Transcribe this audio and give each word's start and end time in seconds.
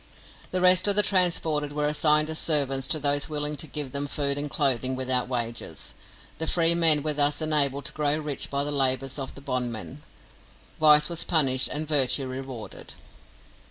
The 0.49 0.61
rest 0.61 0.87
of 0.87 0.95
the 0.95 1.03
transported 1.03 1.73
were 1.73 1.85
assigned 1.85 2.31
as 2.31 2.39
servants 2.39 2.87
to 2.87 2.97
those 2.97 3.29
willing 3.29 3.55
to 3.57 3.67
give 3.67 3.91
them 3.91 4.07
food 4.07 4.35
and 4.35 4.49
clothing 4.49 4.95
without 4.95 5.27
wages. 5.29 5.93
The 6.39 6.47
free 6.47 6.73
men 6.73 7.03
were 7.03 7.13
thus 7.13 7.39
enabled 7.39 7.85
to 7.85 7.91
grow 7.93 8.17
rich 8.17 8.49
by 8.49 8.63
the 8.63 8.71
labours 8.71 9.19
of 9.19 9.35
the 9.35 9.41
bondmen 9.41 10.01
vice 10.79 11.07
was 11.07 11.23
punished 11.23 11.67
and 11.67 11.87
virtue 11.87 12.25
rewarded. 12.27 12.95